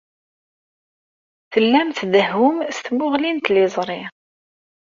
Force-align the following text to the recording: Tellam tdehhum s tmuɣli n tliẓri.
Tellam 1.51 1.89
tdehhum 1.97 2.57
s 2.75 2.77
tmuɣli 2.85 3.31
n 3.33 3.37
tliẓri. 3.45 4.01